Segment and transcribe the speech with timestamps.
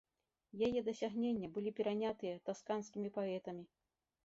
[0.67, 3.63] Яе дасягнення былі перанятыя тасканскімі паэтамі.